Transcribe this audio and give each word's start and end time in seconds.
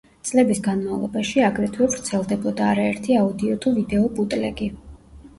წლების 0.27 0.59
განმავლობაში 0.67 1.43
აგრეთვე 1.49 1.89
ვრცელდებოდა 1.91 2.69
არაერთი 2.75 3.17
აუდიო 3.25 3.59
თუ 3.67 3.75
ვიდეო 3.75 4.09
ბუტლეგი. 4.21 4.71